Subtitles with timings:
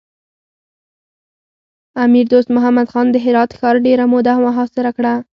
[1.95, 5.05] امیر دوست محمد خان د هرات ښار ډېره موده محاصره کړ.